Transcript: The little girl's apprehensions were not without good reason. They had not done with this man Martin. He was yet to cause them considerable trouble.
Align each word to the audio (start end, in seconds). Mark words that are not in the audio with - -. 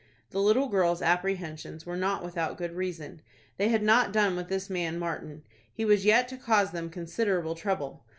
The 0.31 0.41
little 0.41 0.67
girl's 0.67 1.03
apprehensions 1.03 1.85
were 1.85 1.95
not 1.95 2.23
without 2.23 2.57
good 2.57 2.71
reason. 2.75 3.21
They 3.57 3.69
had 3.69 3.83
not 3.83 4.11
done 4.11 4.35
with 4.35 4.49
this 4.49 4.67
man 4.67 4.97
Martin. 4.97 5.43
He 5.71 5.85
was 5.85 6.05
yet 6.05 6.27
to 6.29 6.37
cause 6.37 6.71
them 6.71 6.89
considerable 6.89 7.53
trouble. 7.53 8.03